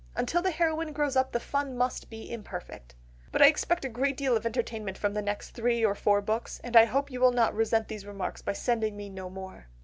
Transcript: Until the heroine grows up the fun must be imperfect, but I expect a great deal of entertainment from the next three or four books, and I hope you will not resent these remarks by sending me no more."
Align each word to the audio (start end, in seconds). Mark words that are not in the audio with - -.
Until 0.15 0.41
the 0.41 0.49
heroine 0.49 0.93
grows 0.93 1.15
up 1.15 1.31
the 1.31 1.39
fun 1.39 1.77
must 1.77 2.09
be 2.09 2.31
imperfect, 2.33 2.95
but 3.31 3.39
I 3.39 3.45
expect 3.45 3.85
a 3.85 3.87
great 3.87 4.17
deal 4.17 4.35
of 4.35 4.47
entertainment 4.47 4.97
from 4.97 5.13
the 5.13 5.21
next 5.21 5.51
three 5.51 5.85
or 5.85 5.93
four 5.93 6.21
books, 6.21 6.59
and 6.63 6.75
I 6.75 6.85
hope 6.85 7.11
you 7.11 7.21
will 7.21 7.31
not 7.31 7.53
resent 7.53 7.87
these 7.87 8.03
remarks 8.07 8.41
by 8.41 8.53
sending 8.53 8.97
me 8.97 9.09
no 9.11 9.29
more." 9.29 9.67